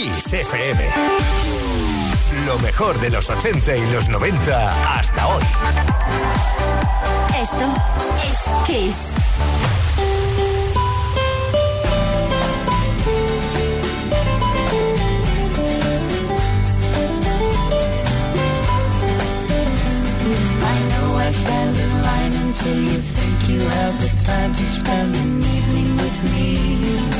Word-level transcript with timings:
Kiss 0.00 0.32
FM. 0.32 0.80
Lo 2.46 2.58
mejor 2.60 2.98
de 3.00 3.10
los 3.10 3.28
80 3.28 3.76
y 3.76 3.90
los 3.92 4.08
90 4.08 4.98
hasta 4.98 5.28
hoy. 5.28 5.42
Esto 7.38 7.66
es 8.26 8.50
Kiss. 8.66 9.14
stand 21.32 21.76
in 21.76 22.02
line 22.02 22.32
until 22.46 22.76
you 22.76 23.00
think 23.00 23.48
you 23.48 23.60
have 23.60 24.00
the 24.00 24.24
time 24.24 24.52
to 24.52 24.64
spend 24.64 25.14
an 25.14 25.42
evening 25.42 25.96
with 25.96 26.32
me. 26.32 27.19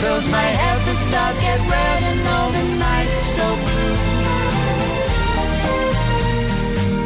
fills 0.00 0.26
my 0.28 0.48
head, 0.60 0.78
the 0.86 0.96
stars 1.06 1.38
get 1.40 1.58
red 1.74 2.00
and 2.10 2.20
all 2.34 2.50
the 2.58 2.66
nights 2.86 3.18
so 3.36 3.46
blue. 3.64 3.96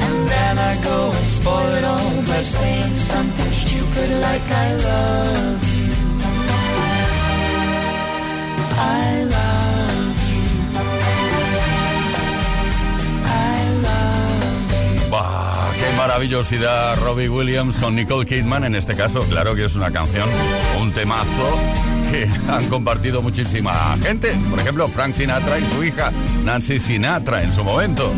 And 0.06 0.18
then 0.32 0.54
I 0.70 0.72
go 0.90 0.98
and 1.18 1.26
spoil 1.38 1.72
it 1.78 1.84
all 1.84 2.12
by 2.32 2.42
saying 2.42 2.94
something 3.12 3.50
stupid 3.62 4.10
like 4.26 4.46
I 4.64 4.68
love. 4.88 5.58
I 9.00 9.24
love 9.36 10.18
you. 10.32 10.44
I 13.26 13.58
love 13.88 14.64
you. 14.94 15.10
Bah, 15.10 15.70
qué 15.80 15.96
maravillosidad 15.96 16.98
Robbie 17.04 17.28
Williams 17.28 17.78
con 17.78 17.94
Nicole 17.96 18.26
Kidman, 18.26 18.64
en 18.64 18.74
este 18.74 18.94
caso, 18.94 19.20
claro 19.28 19.54
que 19.54 19.64
es 19.64 19.74
una 19.76 19.90
canción, 19.90 20.28
un 20.80 20.92
temazo 20.92 21.91
que 22.12 22.28
han 22.48 22.68
compartido 22.68 23.22
muchísima 23.22 23.96
gente. 24.02 24.36
Por 24.50 24.60
ejemplo, 24.60 24.86
Frank 24.86 25.14
Sinatra 25.14 25.58
y 25.58 25.66
su 25.66 25.82
hija 25.82 26.12
Nancy 26.44 26.78
Sinatra 26.78 27.42
en 27.42 27.52
su 27.52 27.64
momento. 27.64 28.12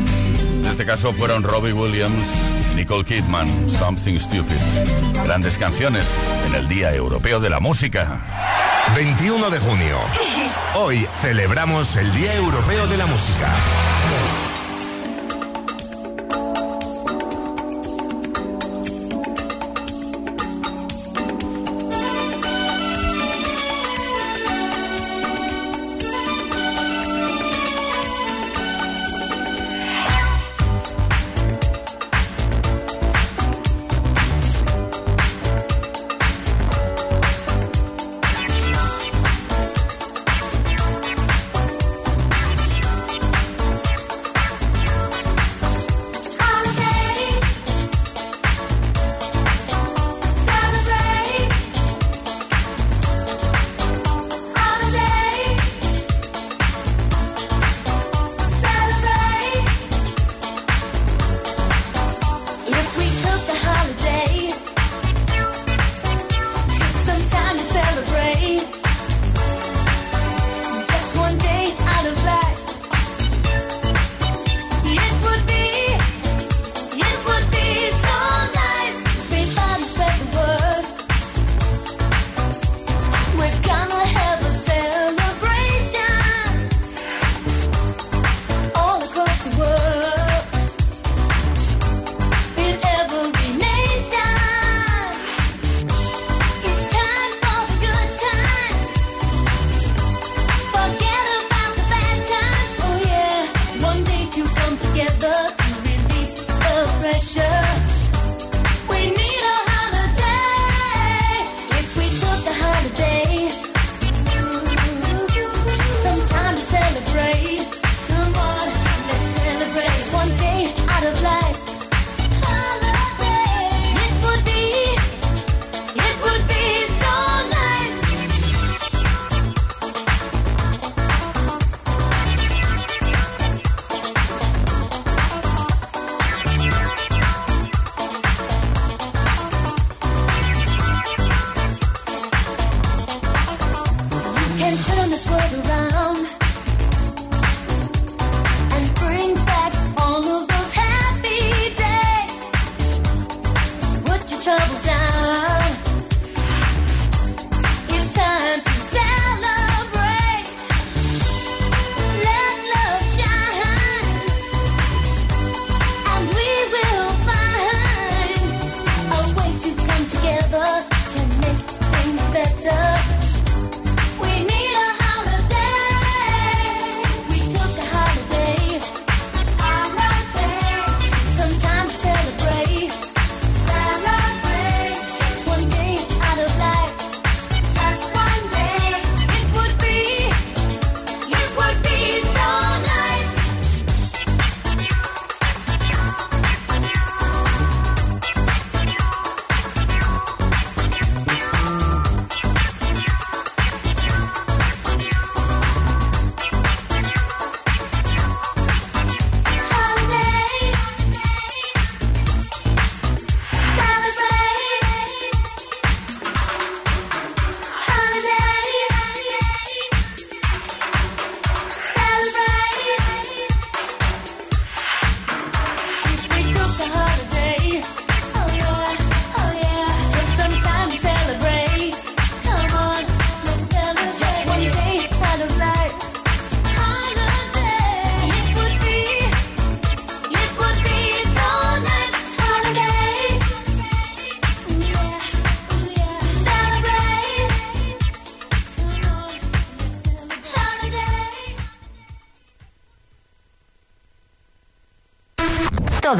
En 0.63 0.67
este 0.67 0.85
caso 0.85 1.13
fueron 1.13 1.43
Robbie 1.43 1.73
Williams 1.73 2.29
y 2.73 2.77
Nicole 2.77 3.05
Kidman, 3.05 3.47
Something 3.71 4.19
Stupid. 4.19 4.57
Grandes 5.25 5.57
canciones 5.59 6.33
en 6.47 6.55
el 6.55 6.67
Día 6.67 6.93
Europeo 6.95 7.39
de 7.39 7.51
la 7.51 7.61
Música. 7.61 8.19
21 8.97 9.51
de 9.51 9.59
junio. 9.61 9.97
Hoy 10.75 11.07
celebramos 11.21 11.97
el 11.97 12.13
Día 12.15 12.35
Europeo 12.35 12.87
de 12.89 12.97
la 12.97 13.07
Música. 13.07 13.53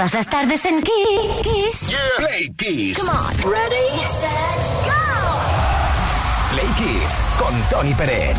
Todas 0.05 0.15
las 0.17 0.29
tardes 0.29 0.67
en 0.67 0.83
Kiss. 0.83 1.97
Play 2.19 2.51
Kiss. 2.59 2.99
Come 2.99 3.11
on. 3.11 3.51
Ready, 3.51 3.89
set, 4.21 4.61
go. 4.85 4.93
Play 6.53 6.67
Kiss 6.77 7.23
con 7.39 7.55
Tony 7.71 7.95
Pérez. 7.95 8.37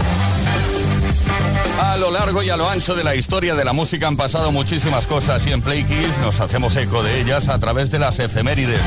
A 1.81 1.97
lo 1.97 2.11
largo 2.11 2.43
y 2.43 2.51
a 2.51 2.55
lo 2.55 2.69
ancho 2.69 2.93
de 2.93 3.03
la 3.03 3.15
historia 3.15 3.55
de 3.55 3.65
la 3.65 3.73
música 3.73 4.07
han 4.07 4.15
pasado 4.15 4.51
muchísimas 4.51 5.07
cosas 5.07 5.47
y 5.47 5.53
en 5.53 5.63
Play 5.63 5.83
Kiss 5.85 6.19
nos 6.19 6.39
hacemos 6.39 6.75
eco 6.75 7.01
de 7.01 7.21
ellas 7.21 7.49
a 7.49 7.57
través 7.57 7.89
de 7.89 7.97
las 7.97 8.19
efemérides. 8.19 8.81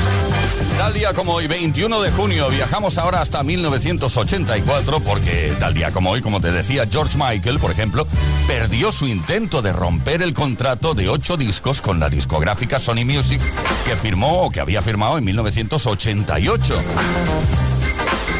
Tal 0.76 0.94
día 0.94 1.12
como 1.12 1.34
hoy, 1.34 1.46
21 1.46 2.00
de 2.00 2.10
junio, 2.12 2.49
viajamos 2.49 2.99
ahora 2.99 3.20
hasta 3.20 3.43
1984 3.43 5.00
porque 5.00 5.55
tal 5.58 5.75
día 5.75 5.90
como 5.90 6.10
hoy, 6.10 6.22
como 6.22 6.40
te 6.40 6.52
decía, 6.52 6.87
George 6.90 7.19
Michael, 7.19 7.58
por 7.58 7.70
ejemplo, 7.70 8.06
perdió 8.46 8.93
su 8.93 9.06
intento 9.06 9.60
de 9.60 9.72
romper 9.72 10.22
el 10.22 10.34
contrato 10.34 10.94
de 10.94 11.08
ocho 11.08 11.37
discos 11.37 11.81
con 11.81 11.99
la 12.00 12.08
discográfica 12.08 12.78
Sony 12.78 13.05
Music 13.05 13.40
que 13.84 13.96
firmó 13.96 14.44
o 14.44 14.50
que 14.50 14.60
había 14.60 14.82
firmado 14.82 15.19
en 15.19 15.25
1988. 15.25 16.75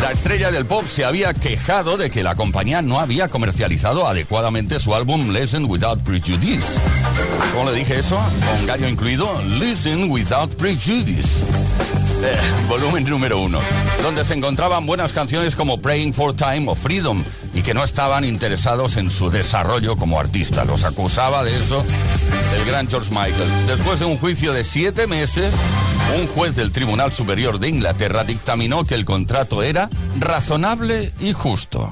La 0.03 0.13
estrella 0.13 0.51
del 0.53 0.65
pop 0.65 0.87
se 0.87 1.05
había 1.05 1.35
quejado 1.35 1.97
de 1.97 2.11
que 2.11 2.23
la 2.23 2.37
compañía 2.37 2.83
no 2.83 3.01
había 3.01 3.29
comercializado 3.29 4.07
adecuadamente 4.07 4.79
su 4.79 4.95
álbum 4.95 5.33
Listen 5.33 5.65
Without 5.65 6.01
Prejudice. 6.03 6.79
¿Cómo 7.53 7.69
le 7.71 7.77
dije 7.77 7.99
eso? 7.99 8.19
Con 8.51 8.67
gallo 8.67 8.89
incluido, 8.89 9.43
Listen 9.43 10.09
Without 10.11 10.55
Prejudice. 10.55 12.08
Eh, 12.21 12.37
volumen 12.69 13.05
número 13.05 13.39
uno, 13.39 13.61
donde 14.03 14.25
se 14.25 14.35
encontraban 14.35 14.87
buenas 14.87 15.13
canciones 15.13 15.55
como 15.55 15.81
Praying 15.81 16.13
for 16.13 16.35
Time 16.35 16.65
o 16.67 16.75
Freedom 16.75 17.23
y 17.55 17.63
que 17.63 17.75
no 17.75 17.85
estaban 17.85 18.25
interesados 18.25 18.97
en 18.97 19.11
su 19.11 19.31
desarrollo 19.31 19.97
como 19.97 20.19
artista. 20.19 20.65
Los 20.65 20.85
acusaba 20.85 21.45
de 21.45 21.57
eso 21.57 21.85
el 22.57 22.65
gran 22.65 22.89
George 22.89 23.11
Michael. 23.11 23.67
Después 23.69 24.01
de 24.01 24.07
un 24.07 24.19
juicio 24.19 24.53
de 24.53 24.65
siete 24.65 25.07
meses, 25.07 25.55
un 26.19 26.27
juez 26.29 26.57
del 26.57 26.73
Tribunal 26.73 27.13
Superior 27.13 27.61
de 27.61 27.69
Inglaterra 27.69 28.25
dictaminó 28.25 28.85
que 28.85 28.95
el 28.95 29.05
contrato 29.05 29.63
era 29.63 29.89
razonable 30.19 31.13
y 31.21 31.33
justo. 31.33 31.89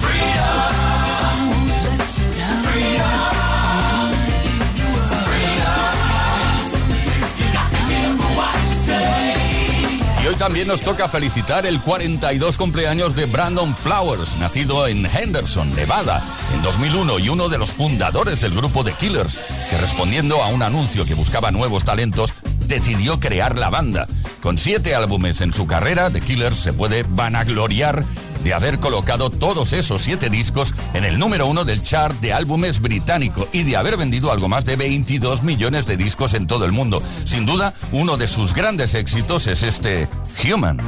También 10.46 10.68
nos 10.68 10.80
toca 10.80 11.08
felicitar 11.08 11.66
el 11.66 11.80
42 11.80 12.56
cumpleaños 12.56 13.16
de 13.16 13.26
Brandon 13.26 13.74
Flowers, 13.74 14.36
nacido 14.36 14.86
en 14.86 15.04
Henderson, 15.04 15.74
Nevada, 15.74 16.22
en 16.54 16.62
2001 16.62 17.18
y 17.18 17.28
uno 17.30 17.48
de 17.48 17.58
los 17.58 17.72
fundadores 17.72 18.42
del 18.42 18.54
grupo 18.54 18.84
The 18.84 18.92
Killers, 18.92 19.40
que 19.68 19.76
respondiendo 19.76 20.44
a 20.44 20.46
un 20.46 20.62
anuncio 20.62 21.04
que 21.04 21.14
buscaba 21.14 21.50
nuevos 21.50 21.82
talentos, 21.82 22.32
decidió 22.68 23.18
crear 23.18 23.58
la 23.58 23.70
banda. 23.70 24.06
Con 24.40 24.56
siete 24.56 24.94
álbumes 24.94 25.40
en 25.40 25.52
su 25.52 25.66
carrera, 25.66 26.12
The 26.12 26.20
Killers 26.20 26.58
se 26.58 26.72
puede 26.72 27.02
vanagloriar 27.02 28.04
de 28.46 28.54
haber 28.54 28.78
colocado 28.78 29.28
todos 29.28 29.72
esos 29.72 30.02
siete 30.02 30.30
discos 30.30 30.72
en 30.94 31.04
el 31.04 31.18
número 31.18 31.48
uno 31.48 31.64
del 31.64 31.82
chart 31.82 32.14
de 32.20 32.32
álbumes 32.32 32.80
británico 32.80 33.48
y 33.50 33.64
de 33.64 33.76
haber 33.76 33.96
vendido 33.96 34.30
algo 34.30 34.48
más 34.48 34.64
de 34.64 34.76
22 34.76 35.42
millones 35.42 35.84
de 35.84 35.96
discos 35.96 36.32
en 36.32 36.46
todo 36.46 36.64
el 36.64 36.70
mundo. 36.70 37.02
Sin 37.24 37.44
duda, 37.44 37.74
uno 37.90 38.16
de 38.16 38.28
sus 38.28 38.54
grandes 38.54 38.94
éxitos 38.94 39.48
es 39.48 39.64
este 39.64 40.08
Human. 40.44 40.78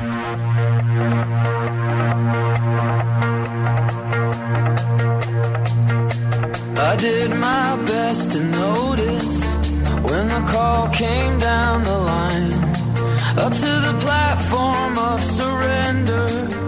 Up 13.41 13.53
to 13.53 13.61
the 13.61 13.97
platform 14.01 14.99
of 14.99 15.23
surrender. 15.23 16.68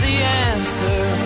the 0.00 0.08
answer. 0.08 1.23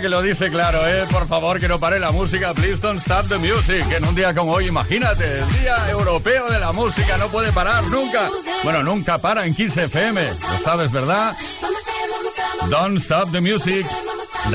Que 0.00 0.08
lo 0.08 0.22
dice 0.22 0.50
claro, 0.50 0.86
¿eh? 0.86 1.04
Por 1.10 1.28
favor, 1.28 1.60
que 1.60 1.68
no 1.68 1.78
pare 1.78 1.98
la 1.98 2.10
música. 2.10 2.54
Please 2.54 2.80
don't 2.80 3.00
stop 3.00 3.28
the 3.28 3.38
music. 3.38 3.84
En 3.92 4.04
un 4.04 4.14
día 4.14 4.34
como 4.34 4.52
hoy, 4.52 4.66
imagínate, 4.66 5.40
el 5.40 5.60
Día 5.60 5.90
Europeo 5.90 6.48
de 6.50 6.58
la 6.58 6.72
Música 6.72 7.18
no 7.18 7.28
puede 7.28 7.52
parar 7.52 7.84
nunca. 7.84 8.30
Bueno, 8.62 8.82
nunca 8.82 9.18
para 9.18 9.46
en 9.46 9.54
15 9.54 9.84
FM. 9.84 10.28
Lo 10.28 10.64
sabes, 10.64 10.92
¿verdad? 10.92 11.36
Don't 12.68 12.98
stop 12.98 13.30
the 13.32 13.40
music. 13.40 13.86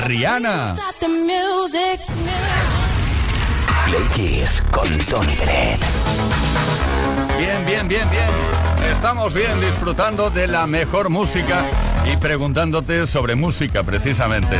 Rihanna. 0.04 0.74
Play 3.84 4.08
Kiss 4.14 4.62
con 4.72 4.88
Tony 5.06 5.34
Bennett. 5.36 5.80
Bien, 7.38 7.64
bien, 7.66 7.88
bien, 7.88 8.10
bien. 8.10 8.56
Estamos 8.90 9.34
bien 9.34 9.60
disfrutando 9.60 10.30
de 10.30 10.46
la 10.48 10.66
mejor 10.66 11.10
música 11.10 11.62
y 12.10 12.16
preguntándote 12.16 13.06
sobre 13.06 13.34
música 13.34 13.82
precisamente. 13.82 14.56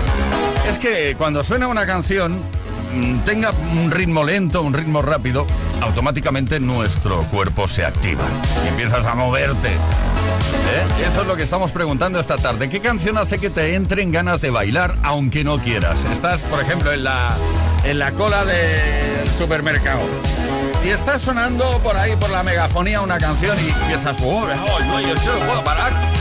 Es 0.68 0.78
que 0.78 1.14
cuando 1.16 1.44
suena 1.44 1.68
una 1.68 1.87
canción, 1.87 2.40
mm, 2.92 3.20
tenga 3.20 3.52
un 3.73 3.90
ritmo 3.90 4.25
lento, 4.25 4.62
un 4.62 4.75
ritmo 4.75 5.00
rápido, 5.02 5.46
automáticamente 5.80 6.58
nuestro 6.61 7.23
cuerpo 7.25 7.68
se 7.68 7.85
activa 7.85 8.25
y 8.64 8.68
empiezas 8.68 9.06
a 9.06 9.14
moverte. 9.14 9.68
¿Eh? 9.68 11.06
Eso 11.08 11.23
es 11.23 11.26
lo 11.26 11.37
que 11.37 11.44
estamos 11.44 11.73
preguntando 11.73 12.18
esta 12.18 12.37
tarde. 12.37 12.68
¿Qué 12.68 12.80
canción 12.80 13.16
hace 13.18 13.38
que 13.38 13.50
te 13.50 13.75
entren 13.75 14.11
ganas 14.11 14.40
de 14.40 14.50
bailar 14.50 14.96
aunque 15.02 15.44
no 15.44 15.58
quieras? 15.58 15.99
Estás, 16.12 16.40
por 16.42 16.61
ejemplo, 16.61 16.92
en 16.92 17.04
la, 17.04 17.37
en 17.85 17.99
la 17.99 18.12
cola 18.12 18.44
del 18.44 19.28
supermercado 19.38 20.02
y 20.85 20.90
está 20.90 21.18
sonando 21.18 21.78
por 21.82 21.96
ahí, 21.96 22.14
por 22.16 22.30
la 22.30 22.42
megafonía, 22.42 23.00
una 23.00 23.18
canción 23.18 23.56
y 23.58 23.71
empiezas, 23.71 24.17
oh, 24.23 24.45
oh, 24.45 24.80
no, 24.80 25.00
yo 25.00 25.14
no 25.14 25.47
puedo 25.47 25.64
parar. 25.64 26.15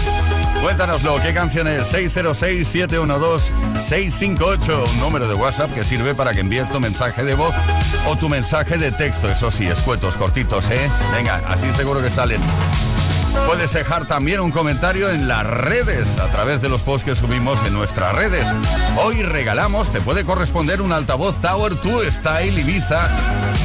Cuéntanoslo, 0.62 1.22
¿qué 1.22 1.34
canción 1.34 1.68
es? 1.68 1.94
606-712-658, 1.94 4.92
un 4.92 5.00
número 5.00 5.28
de 5.28 5.36
WhatsApp 5.36 5.72
que 5.72 5.84
sirve 5.84 6.16
para 6.16 6.34
que 6.34 6.40
envíes 6.40 6.70
tu 6.70 6.80
mensaje 6.80 7.24
de 7.24 7.36
voz 7.36 7.54
o 8.08 8.16
tu 8.18 8.30
mensaje 8.30 8.78
de 8.78 8.92
texto, 8.92 9.30
eso 9.30 9.52
sí, 9.52 9.68
escuetos, 9.68 10.18
cortitos, 10.18 10.72
¿eh? 10.72 10.90
Venga, 11.14 11.42
así 11.48 11.72
seguro 11.74 12.02
que 12.02 12.10
salen. 12.10 12.42
Puedes 13.48 13.74
dejar 13.74 14.08
también 14.08 14.40
un 14.40 14.52
comentario 14.52 15.12
en 15.12 15.28
las 15.28 15.46
redes 15.46 16.18
a 16.18 16.28
través 16.30 16.62
de 16.62 16.70
los 16.70 16.82
posts 16.82 17.06
que 17.06 17.16
subimos 17.16 17.64
en 17.68 17.74
nuestras 17.74 18.16
redes. 18.16 18.48
Hoy 18.98 19.22
regalamos, 19.22 19.92
te 19.92 20.02
puede 20.02 20.26
corresponder 20.26 20.82
un 20.82 20.92
altavoz 20.92 21.40
Tower 21.40 21.80
2 21.80 22.12
Style 22.12 22.60
Ibiza 22.60 23.08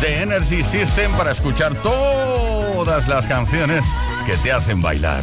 de 0.03 0.21
Energy 0.23 0.63
System 0.65 1.11
para 1.13 1.31
escuchar 1.31 1.75
todas 1.77 3.09
las 3.09 3.27
canciones 3.27 3.83
que 4.27 4.37
te 4.39 4.53
hacen 4.53 4.83
bailar. 4.83 5.23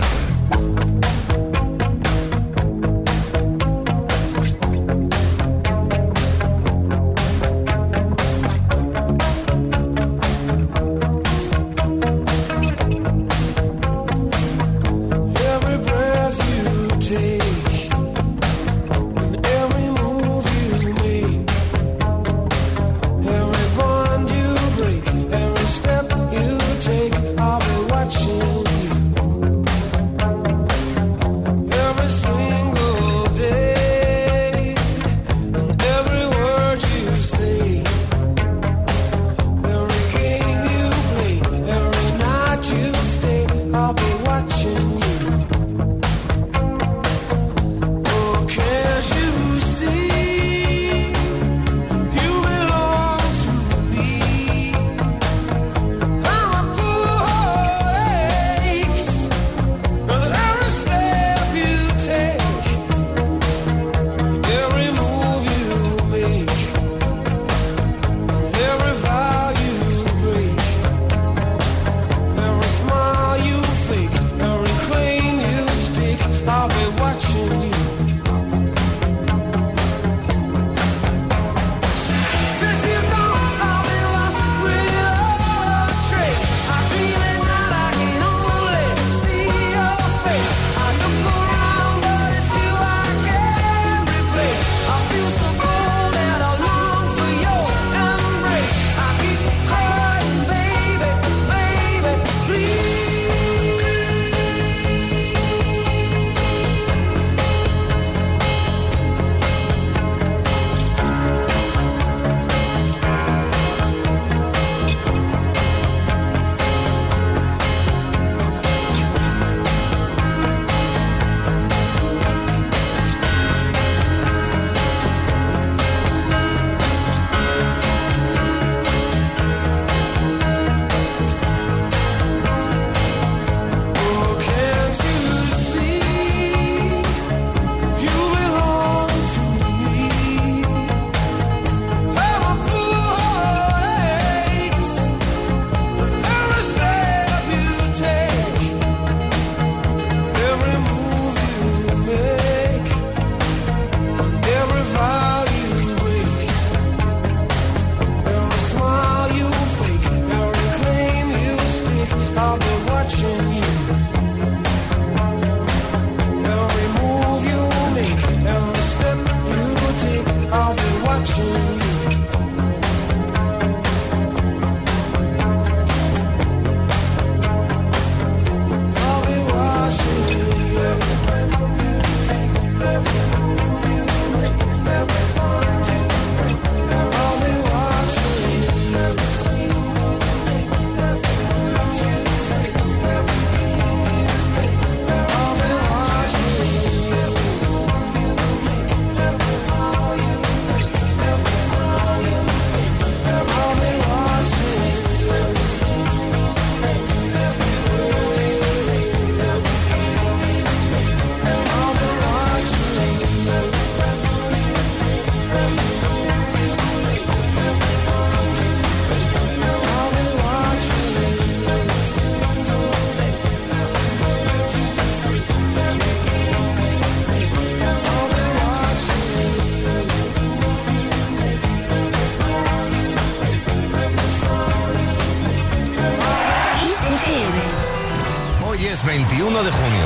21 239.57 239.63
de 239.63 239.71
junio. 239.71 240.05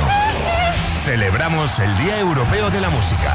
Celebramos 1.04 1.78
el 1.78 1.96
Día 1.98 2.18
Europeo 2.20 2.70
de 2.70 2.80
la 2.80 2.90
Música. 2.90 3.34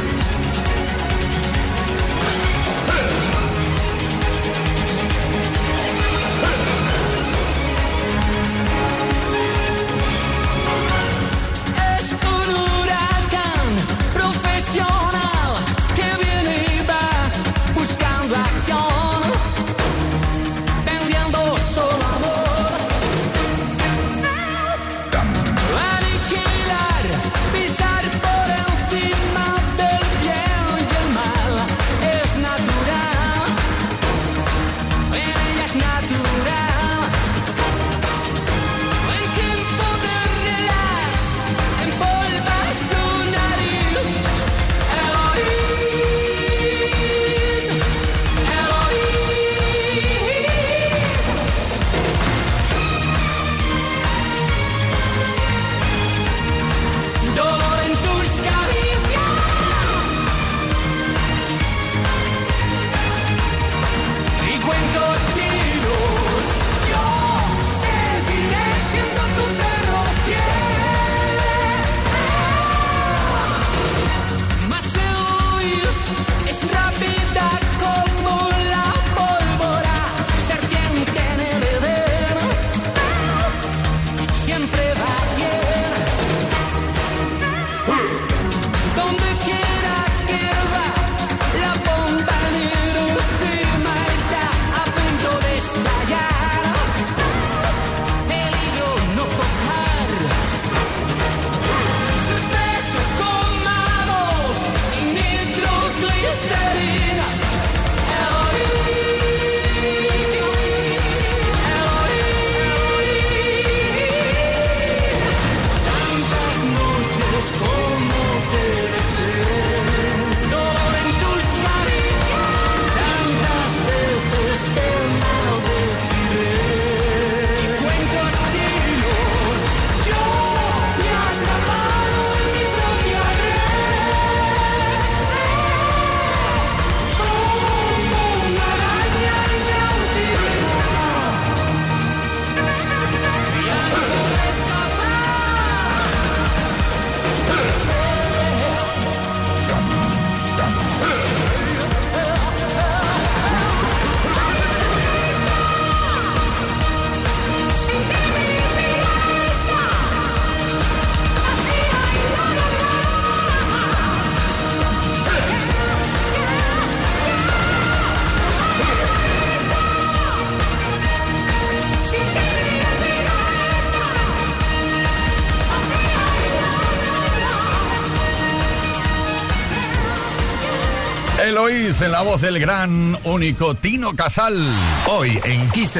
La 182.09 182.21
voz 182.21 182.41
del 182.41 182.59
gran 182.59 183.15
único 183.25 183.75
Tino 183.75 184.15
Casal. 184.15 184.67
Hoy 185.07 185.39
en 185.43 185.69
Kiss 185.69 185.99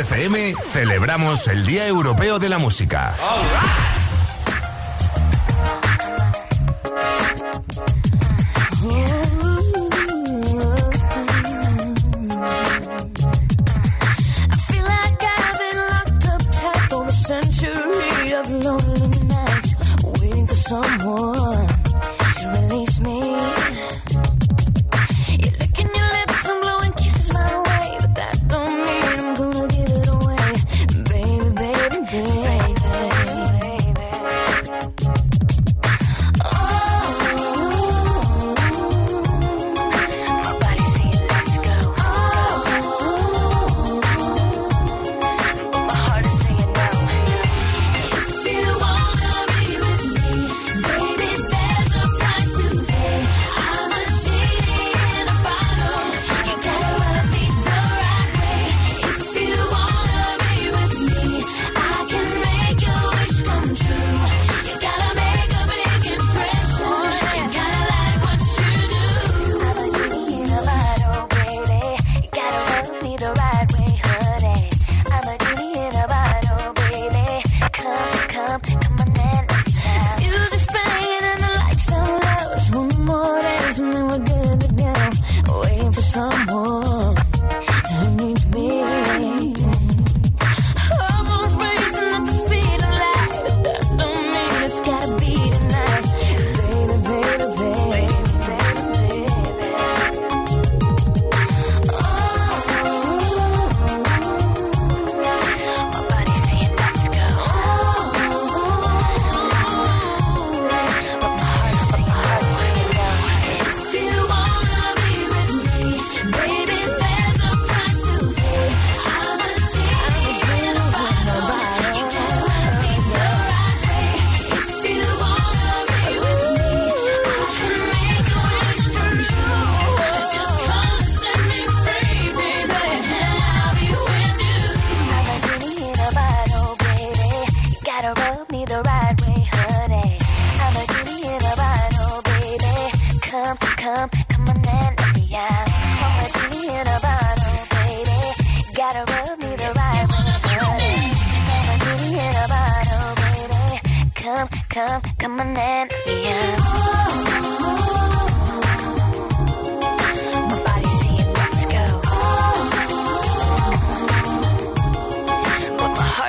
celebramos 0.72 1.48
el 1.48 1.66
Día 1.66 1.88
Europeo 1.88 2.40
de 2.40 2.50
la 2.50 2.58
Música. 2.58 3.16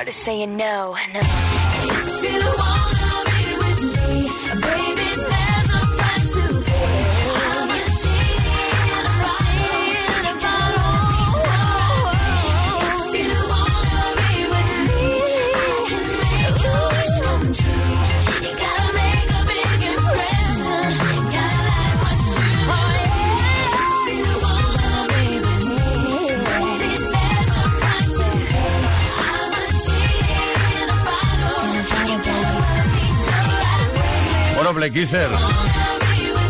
To 0.03 0.11
saying 0.11 0.57
no, 0.57 0.97
no. 1.13 2.02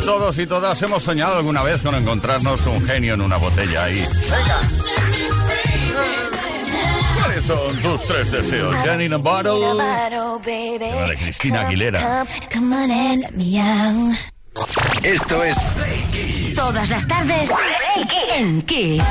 Todos 0.06 0.38
y 0.38 0.46
todas 0.46 0.82
hemos 0.82 1.04
soñado 1.04 1.38
alguna 1.38 1.64
vez 1.64 1.82
con 1.82 1.96
encontrarnos 1.96 2.66
un 2.66 2.86
genio 2.86 3.14
en 3.14 3.22
una 3.22 3.38
botella 3.38 3.86
ahí. 3.86 4.06
Venga. 4.30 4.62
¿Cuáles 7.20 7.46
son 7.46 7.82
tus 7.82 8.04
tres 8.06 8.32
deseos? 8.32 8.76
Jenny 8.84 9.06
in 9.06 9.14
a 9.14 9.18
bottle. 9.18 9.78
Tema 10.44 11.08
de 11.08 11.18
Cristina 11.18 11.62
Aguilera. 11.62 12.26
Esto 15.04 15.44
es 15.44 15.58
Todas 16.56 16.90
las 16.90 17.08
tardes 17.08 17.52
en 18.36 18.62
Kiss. 18.62 19.04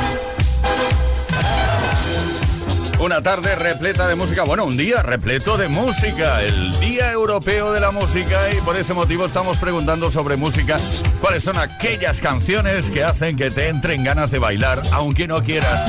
Una 3.03 3.21
tarde 3.21 3.57
repleta 3.57 4.07
de 4.07 4.15
música, 4.15 4.45
bueno, 4.45 4.65
un 4.65 4.77
día 4.77 5.03
repleto 5.03 5.57
de 5.57 5.67
música, 5.67 6.41
el 6.41 6.79
Día 6.79 7.11
Europeo 7.11 7.73
de 7.73 7.81
la 7.81 7.91
Música 7.91 8.39
y 8.57 8.61
por 8.61 8.77
ese 8.77 8.95
motivo 8.95 9.27
estamos 9.27 9.59
preguntando 9.59 10.09
sobre 10.09 10.37
música, 10.37 10.79
cuáles 11.21 11.43
son 11.43 11.59
aquellas 11.59 12.21
canciones 12.21 12.91
que 12.91 13.03
hacen 13.03 13.37
que 13.37 13.51
te 13.51 13.71
entren 13.71 14.05
ganas 14.05 14.31
de 14.31 14.39
bailar, 14.39 14.81
aunque 14.93 15.27
no 15.27 15.43
quieras. 15.43 15.81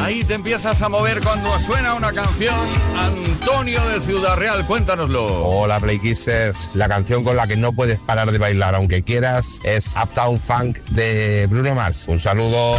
Ahí 0.00 0.22
te 0.22 0.34
empiezas 0.34 0.82
a 0.82 0.90
mover 0.90 1.22
cuando 1.22 1.58
suena 1.60 1.94
una 1.94 2.12
canción. 2.12 2.54
Antonio 2.94 3.80
de 3.88 4.00
Ciudad 4.02 4.36
Real, 4.36 4.66
cuéntanoslo. 4.66 5.42
Hola 5.42 5.80
Play 5.80 5.98
Kissers, 5.98 6.68
la 6.74 6.88
canción 6.88 7.24
con 7.24 7.36
la 7.36 7.46
que 7.46 7.56
no 7.56 7.72
puedes 7.72 7.98
parar 8.00 8.30
de 8.30 8.36
bailar 8.36 8.74
aunque 8.74 9.02
quieras 9.02 9.60
es 9.64 9.94
Uptown 9.96 10.38
Funk 10.38 10.76
de 10.90 11.46
Bruno 11.48 11.74
Mars. 11.74 12.04
Un 12.06 12.20
saludo. 12.20 12.76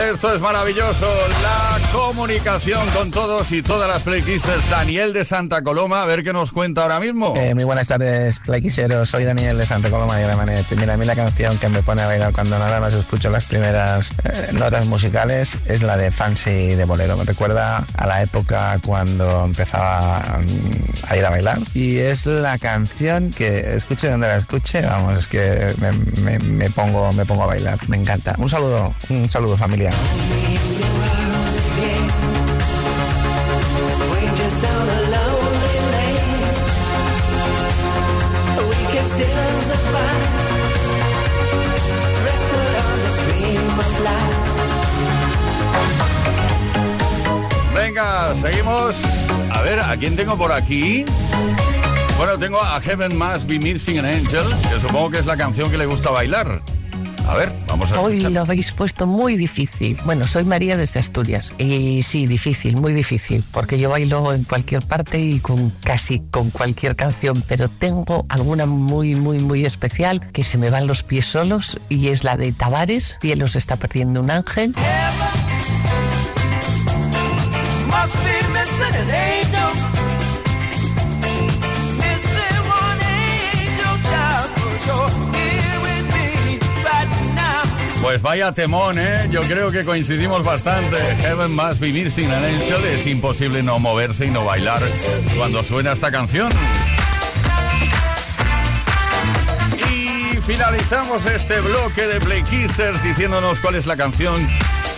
Esto 0.00 0.32
es 0.34 0.40
maravilloso, 0.40 1.06
comunicación 1.92 2.86
con 2.90 3.10
todos 3.10 3.52
y 3.52 3.62
todas 3.62 3.88
las 3.88 4.02
Playkissers. 4.02 4.70
Daniel 4.70 5.12
de 5.12 5.24
Santa 5.24 5.62
Coloma, 5.62 6.02
a 6.02 6.06
ver 6.06 6.22
qué 6.22 6.32
nos 6.32 6.52
cuenta 6.52 6.82
ahora 6.82 7.00
mismo. 7.00 7.34
Eh, 7.36 7.54
muy 7.54 7.64
buenas 7.64 7.88
tardes, 7.88 8.38
Playkisseros. 8.40 9.08
Soy 9.08 9.24
Daniel 9.24 9.58
de 9.58 9.66
Santa 9.66 9.90
Coloma 9.90 10.16
de 10.16 10.24
Gramanet. 10.24 10.66
Mira, 10.76 10.94
a 10.94 10.96
mí 10.96 11.04
la 11.04 11.16
canción 11.16 11.56
que 11.58 11.68
me 11.68 11.82
pone 11.82 12.02
a 12.02 12.06
bailar 12.06 12.32
cuando 12.32 12.58
nada 12.58 12.80
más 12.80 12.94
escucho 12.94 13.30
las 13.30 13.44
primeras 13.44 14.10
eh, 14.24 14.50
notas 14.52 14.86
musicales 14.86 15.58
es 15.66 15.82
la 15.82 15.96
de 15.96 16.10
Fancy 16.10 16.74
de 16.74 16.84
Bolero. 16.84 17.16
Me 17.16 17.24
recuerda 17.24 17.84
a 17.96 18.06
la 18.06 18.22
época 18.22 18.78
cuando 18.84 19.44
empezaba 19.44 20.40
mm, 20.40 21.10
a 21.10 21.16
ir 21.16 21.24
a 21.24 21.30
bailar. 21.30 21.58
Y 21.74 21.98
es 21.98 22.26
la 22.26 22.58
canción 22.58 23.30
que 23.30 23.74
escuche 23.74 24.10
donde 24.10 24.28
la 24.28 24.36
escuche, 24.36 24.82
vamos, 24.82 25.18
es 25.18 25.26
que 25.28 25.74
me, 25.80 26.38
me 26.38 26.70
pongo, 26.70 27.12
me 27.12 27.24
pongo 27.24 27.44
a 27.44 27.46
bailar. 27.46 27.78
Me 27.88 27.96
encanta. 27.96 28.34
Un 28.38 28.48
saludo, 28.48 28.94
un 29.08 29.28
saludo 29.28 29.56
familia. 29.56 29.90
Venga, 48.10 48.34
seguimos. 48.34 48.96
A 49.52 49.62
ver, 49.62 49.78
¿a 49.78 49.96
quién 49.96 50.16
tengo 50.16 50.36
por 50.36 50.50
aquí? 50.50 51.04
Bueno, 52.18 52.36
tengo 52.38 52.60
a 52.60 52.80
Heaven 52.80 53.16
Must 53.16 53.46
Be 53.46 53.60
Missing 53.60 54.00
an 54.00 54.04
Angel, 54.04 54.44
que 54.68 54.80
supongo 54.80 55.10
que 55.10 55.18
es 55.18 55.26
la 55.26 55.36
canción 55.36 55.70
que 55.70 55.78
le 55.78 55.86
gusta 55.86 56.10
bailar. 56.10 56.60
A 57.28 57.34
ver, 57.34 57.52
vamos 57.68 57.92
a 57.92 58.00
Hoy 58.00 58.20
lo 58.20 58.40
habéis 58.40 58.72
puesto 58.72 59.06
muy 59.06 59.36
difícil. 59.36 59.96
Bueno, 60.04 60.26
soy 60.26 60.42
María 60.42 60.76
desde 60.76 60.98
Asturias. 60.98 61.52
Y 61.58 62.02
sí, 62.02 62.26
difícil, 62.26 62.76
muy 62.76 62.92
difícil. 62.94 63.44
Porque 63.52 63.78
yo 63.78 63.90
bailo 63.90 64.32
en 64.32 64.42
cualquier 64.42 64.82
parte 64.82 65.20
y 65.20 65.38
con 65.38 65.70
casi 65.70 66.18
con 66.18 66.50
cualquier 66.50 66.96
canción. 66.96 67.44
Pero 67.46 67.68
tengo 67.68 68.26
alguna 68.28 68.66
muy, 68.66 69.14
muy, 69.14 69.38
muy 69.38 69.64
especial 69.64 70.32
que 70.32 70.42
se 70.42 70.58
me 70.58 70.70
van 70.70 70.88
los 70.88 71.04
pies 71.04 71.26
solos. 71.26 71.78
Y 71.88 72.08
es 72.08 72.24
la 72.24 72.36
de 72.36 72.50
Tavares. 72.50 73.18
Cielo 73.20 73.46
se 73.46 73.58
está 73.58 73.76
perdiendo 73.76 74.20
un 74.20 74.32
ángel. 74.32 74.74
Pues 88.10 88.22
vaya 88.22 88.50
temón, 88.52 88.98
¿eh? 88.98 89.28
Yo 89.30 89.42
creo 89.42 89.70
que 89.70 89.84
coincidimos 89.84 90.42
bastante. 90.44 90.96
Heaven 91.20 91.54
Must 91.54 91.80
Be 91.80 92.10
sin 92.10 92.30
an 92.30 92.44
Angel. 92.44 92.84
Es 92.86 93.06
imposible 93.06 93.62
no 93.62 93.78
moverse 93.78 94.26
y 94.26 94.30
no 94.30 94.44
bailar 94.44 94.82
cuando 95.36 95.62
suena 95.62 95.92
esta 95.92 96.10
canción. 96.10 96.50
Y 99.90 100.36
finalizamos 100.38 101.24
este 101.26 101.60
bloque 101.60 102.06
de 102.06 102.18
Play 102.20 102.42
Kissers 102.42 103.02
diciéndonos 103.04 103.60
cuál 103.60 103.76
es 103.76 103.86
la 103.86 103.96
canción 103.96 104.44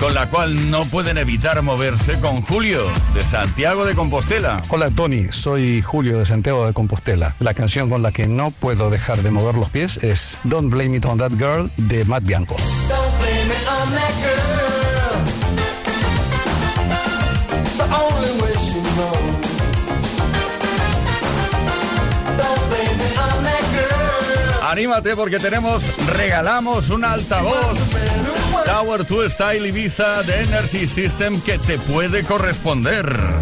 con 0.03 0.15
la 0.15 0.29
cual 0.29 0.69
no 0.69 0.85
pueden 0.85 1.17
evitar 1.17 1.63
moverse 1.63 2.19
con 2.19 2.43
Julio, 2.43 2.91
de 3.15 3.23
Santiago 3.23 3.85
de 3.85 3.95
Compostela. 3.95 4.61
Hola 4.69 4.91
Tony, 4.91 5.27
soy 5.31 5.81
Julio 5.81 6.19
de 6.19 6.27
Santiago 6.27 6.67
de 6.67 6.73
Compostela. 6.73 7.37
La 7.39 7.55
canción 7.55 7.89
con 7.89 8.03
la 8.03 8.11
que 8.11 8.27
no 8.27 8.51
puedo 8.51 8.91
dejar 8.91 9.23
de 9.23 9.31
mover 9.31 9.55
los 9.55 9.71
pies 9.71 9.99
es 9.99 10.39
Don't 10.43 10.73
Blame 10.73 10.97
It 10.97 11.05
on 11.05 11.19
That 11.19 11.31
Girl 11.39 11.71
de 11.77 12.05
Matt 12.05 12.25
Bianco. 12.25 12.57
Anímate 24.69 25.15
porque 25.15 25.39
tenemos, 25.39 25.85
regalamos 26.17 26.91
un 26.91 27.05
altavoz 27.05 28.42
Tower 28.65 29.05
2 29.05 29.33
Style 29.33 29.69
Ibiza 29.69 30.23
de 30.23 30.43
Energy 30.43 30.87
System 30.87 31.41
que 31.41 31.59
te 31.59 31.79
puede 31.79 32.23
corresponder. 32.25 33.42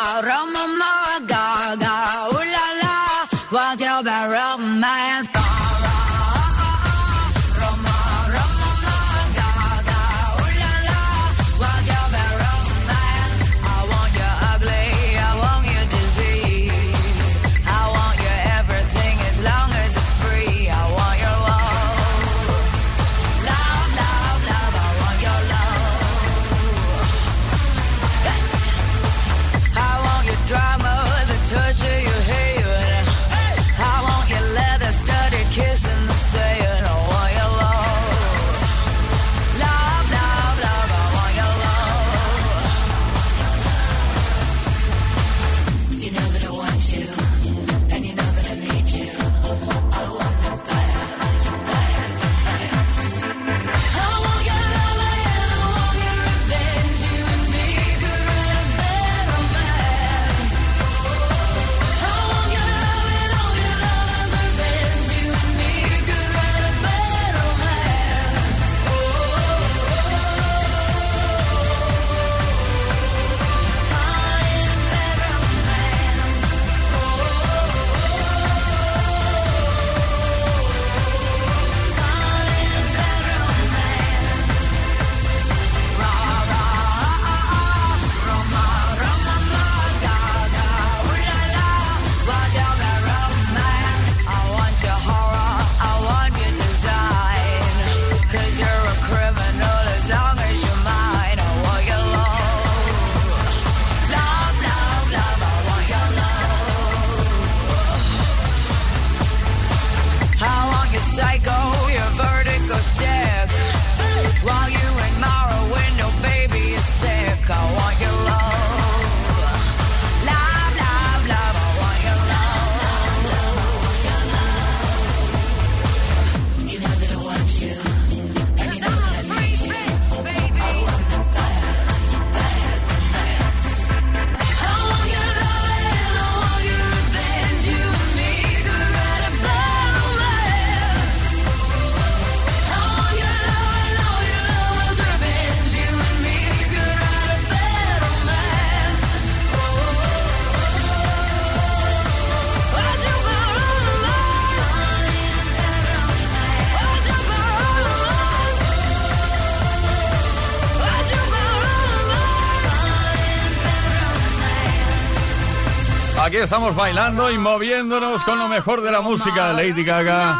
estamos 166.43 166.75
bailando 166.75 167.31
y 167.31 167.37
moviéndonos 167.37 168.23
con 168.23 168.39
lo 168.39 168.47
mejor 168.47 168.81
de 168.81 168.91
la 168.91 169.01
música. 169.01 169.53
Lady 169.53 169.83
Gaga 169.83 170.35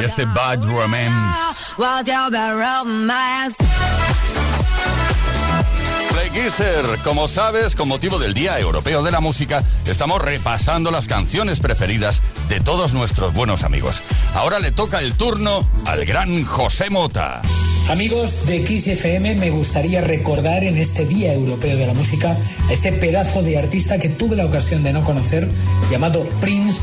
y 0.00 0.04
este 0.04 0.24
Bad 0.24 0.64
Romance. 0.64 1.72
Kisser. 6.30 6.84
Como 7.04 7.26
sabes, 7.26 7.74
con 7.74 7.88
motivo 7.88 8.18
del 8.18 8.34
Día 8.34 8.58
Europeo 8.58 9.02
de 9.02 9.10
la 9.10 9.20
Música, 9.20 9.64
estamos 9.86 10.20
repasando 10.22 10.90
las 10.90 11.08
canciones 11.08 11.58
preferidas 11.60 12.20
de 12.48 12.60
todos 12.60 12.92
nuestros 12.94 13.34
buenos 13.34 13.64
amigos. 13.64 14.02
Ahora 14.34 14.58
le 14.58 14.70
toca 14.70 15.00
el 15.00 15.14
turno 15.14 15.66
al 15.86 16.04
gran 16.04 16.44
José 16.44 16.90
Mota. 16.90 17.42
Amigos 17.88 18.44
de 18.44 18.66
XFM, 18.66 19.34
me 19.36 19.48
gustaría 19.48 20.02
recordar 20.02 20.62
en 20.62 20.76
este 20.76 21.06
Día 21.06 21.32
Europeo 21.32 21.74
de 21.74 21.86
la 21.86 21.94
Música 21.94 22.36
a 22.68 22.72
ese 22.72 22.92
pedazo 22.92 23.42
de 23.42 23.56
artista 23.56 23.98
que 23.98 24.10
tuve 24.10 24.36
la 24.36 24.44
ocasión 24.44 24.82
de 24.82 24.92
no 24.92 25.02
conocer, 25.02 25.48
llamado 25.90 26.28
Prince, 26.38 26.80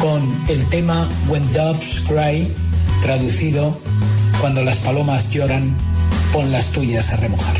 con 0.00 0.28
el 0.48 0.64
tema 0.66 1.08
When 1.28 1.48
Doves 1.52 2.02
Cry, 2.08 2.52
traducido 3.02 3.78
Cuando 4.40 4.64
las 4.64 4.78
palomas 4.78 5.30
lloran, 5.30 5.76
pon 6.32 6.50
las 6.50 6.72
tuyas 6.72 7.12
a 7.12 7.16
remojar. 7.16 7.56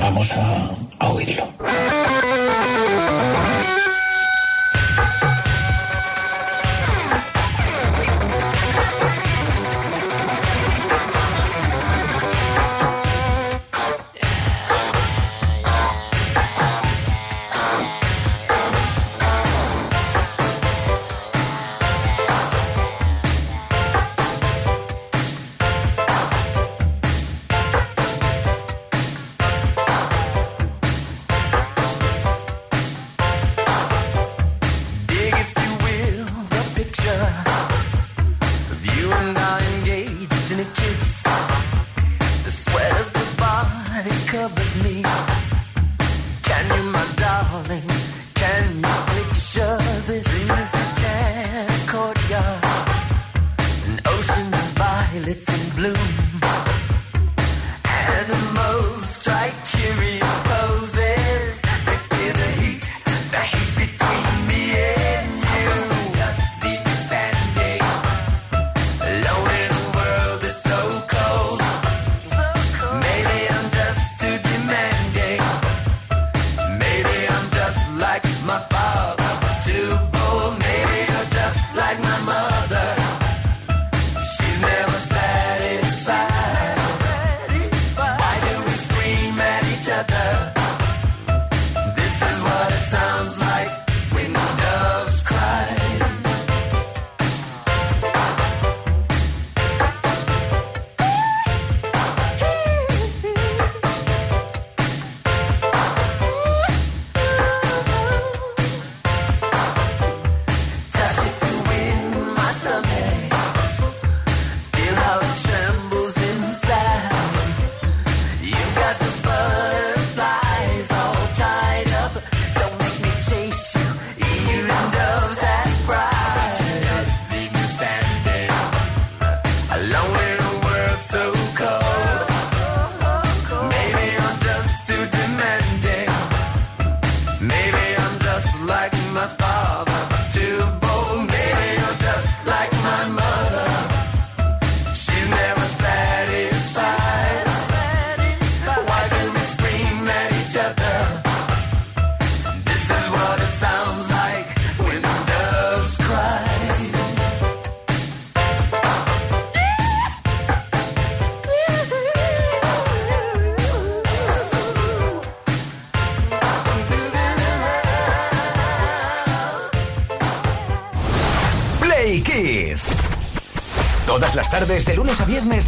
Vamos 0.00 0.32
a 0.32 0.70
oírlo. 1.06 1.44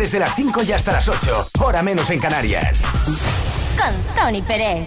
Desde 0.01 0.19
las 0.19 0.35
5 0.35 0.63
y 0.63 0.73
hasta 0.73 0.93
las 0.93 1.07
8. 1.11 1.51
Hora 1.61 1.83
menos 1.83 2.09
en 2.09 2.19
Canarias. 2.19 2.85
Con 3.05 4.15
Tony 4.17 4.41
Pérez. 4.41 4.87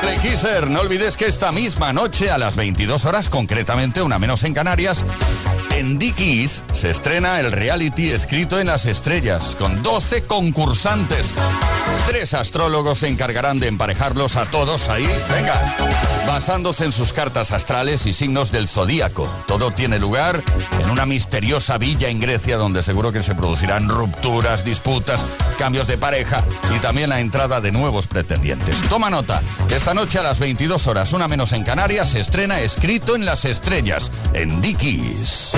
Play 0.00 0.16
Kisser, 0.18 0.70
no 0.70 0.80
olvides 0.80 1.16
que 1.16 1.26
esta 1.26 1.50
misma 1.50 1.92
noche 1.92 2.30
a 2.30 2.38
las 2.38 2.54
22 2.54 3.04
horas, 3.04 3.28
concretamente 3.28 4.00
una 4.00 4.20
menos 4.20 4.44
en 4.44 4.54
Canarias, 4.54 5.04
en 5.74 5.98
Dickies 5.98 6.62
se 6.72 6.90
estrena 6.90 7.40
el 7.40 7.50
reality 7.50 8.10
escrito 8.10 8.60
en 8.60 8.68
las 8.68 8.86
estrellas, 8.86 9.56
con 9.58 9.82
12 9.82 10.22
concursantes. 10.28 11.34
Tres 12.06 12.34
astrólogos 12.34 12.98
se 12.98 13.08
encargarán 13.08 13.58
de 13.58 13.68
emparejarlos 13.68 14.36
a 14.36 14.46
todos 14.46 14.88
ahí, 14.88 15.08
venga, 15.30 15.76
basándose 16.26 16.84
en 16.84 16.92
sus 16.92 17.12
cartas 17.12 17.52
astrales 17.52 18.06
y 18.06 18.12
signos 18.12 18.52
del 18.52 18.68
zodíaco. 18.68 19.28
Todo 19.46 19.70
tiene 19.70 19.98
lugar 19.98 20.42
en 20.80 20.90
una 20.90 21.06
misteriosa 21.06 21.78
villa 21.78 22.08
en 22.08 22.20
Grecia 22.20 22.56
donde 22.56 22.82
seguro 22.82 23.12
que 23.12 23.22
se 23.22 23.34
producirán 23.34 23.88
rupturas, 23.88 24.64
disputas, 24.64 25.24
cambios 25.58 25.86
de 25.86 25.98
pareja 25.98 26.44
y 26.74 26.80
también 26.80 27.10
la 27.10 27.20
entrada 27.20 27.60
de 27.60 27.72
nuevos 27.72 28.06
pretendientes. 28.06 28.76
Toma 28.88 29.10
nota, 29.10 29.42
esta 29.70 29.94
noche 29.94 30.18
a 30.18 30.22
las 30.22 30.38
22 30.38 30.86
horas, 30.86 31.12
una 31.12 31.28
menos 31.28 31.52
en 31.52 31.64
Canarias, 31.64 32.10
se 32.10 32.20
estrena 32.20 32.60
Escrito 32.60 33.16
en 33.16 33.24
las 33.24 33.44
Estrellas, 33.44 34.10
en 34.34 34.60
Dickies. 34.60 35.52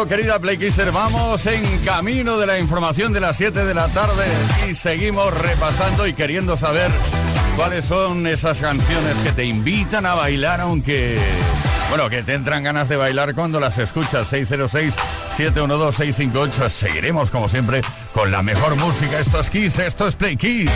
Querido, 0.00 0.16
querida 0.16 0.38
Play 0.38 0.56
Kisser, 0.56 0.92
vamos 0.92 1.44
en 1.44 1.62
camino 1.84 2.38
de 2.38 2.46
la 2.46 2.58
información 2.58 3.12
de 3.12 3.20
las 3.20 3.36
7 3.36 3.66
de 3.66 3.74
la 3.74 3.86
tarde 3.88 4.24
y 4.70 4.74
seguimos 4.74 5.36
repasando 5.36 6.06
y 6.06 6.14
queriendo 6.14 6.56
saber 6.56 6.90
cuáles 7.54 7.84
son 7.84 8.26
esas 8.26 8.60
canciones 8.60 9.14
que 9.18 9.32
te 9.32 9.44
invitan 9.44 10.06
a 10.06 10.14
bailar, 10.14 10.62
aunque, 10.62 11.18
bueno, 11.90 12.08
que 12.08 12.22
te 12.22 12.32
entran 12.32 12.62
ganas 12.62 12.88
de 12.88 12.96
bailar 12.96 13.34
cuando 13.34 13.60
las 13.60 13.76
escuchas. 13.76 14.32
606-712-658. 14.32 16.70
Seguiremos, 16.70 17.30
como 17.30 17.46
siempre, 17.48 17.82
con 18.14 18.30
la 18.30 18.42
mejor 18.42 18.76
música. 18.76 19.18
Esto 19.18 19.38
es 19.40 19.50
Kiss, 19.50 19.80
esto 19.80 20.08
es 20.08 20.16
Play 20.16 20.38
Kiss. 20.38 20.70